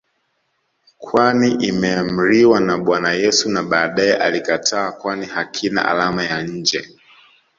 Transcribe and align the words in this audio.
kwani 1.03 1.49
imeamriwa 1.69 2.57
na 2.59 2.77
Bwana 2.77 3.11
Yesu 3.11 3.49
na 3.49 3.63
baadae 3.63 4.13
alikataa 4.17 4.91
kwani 4.91 5.25
hakina 5.25 5.85
alama 5.85 6.23
ya 6.23 6.41
nje 6.41 6.97